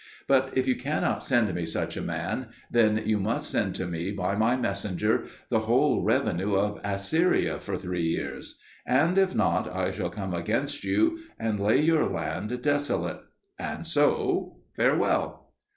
[0.27, 4.09] But if you cannot send me such a man, then you must send to me,
[4.11, 8.57] by my messenger, the whole revenue of Assyria for three years.
[8.83, 13.21] And if not, I shall come against you and lay your land desolate.
[13.59, 15.53] And so farewell."